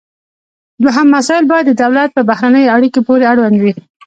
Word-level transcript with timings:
دوهم 0.83 1.07
مسایل 1.15 1.45
باید 1.51 1.65
د 1.67 1.73
دولت 1.83 2.09
په 2.13 2.21
بهرنیو 2.29 2.73
اړیکو 2.75 2.99
پورې 3.07 3.23
اړوند 3.31 3.55
وي 3.63 3.73